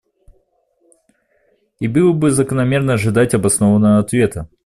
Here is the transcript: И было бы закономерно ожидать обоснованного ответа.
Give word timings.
И 1.79 1.87
было 1.87 2.11
бы 2.11 2.31
закономерно 2.31 2.93
ожидать 2.93 3.35
обоснованного 3.35 3.99
ответа. 3.99 4.49